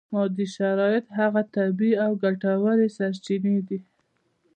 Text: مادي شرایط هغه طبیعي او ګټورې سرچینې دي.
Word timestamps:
مادي 0.13 0.45
شرایط 0.57 1.05
هغه 1.19 1.41
طبیعي 1.55 1.93
او 2.03 2.11
ګټورې 2.23 2.87
سرچینې 2.97 3.59
دي. 3.67 3.79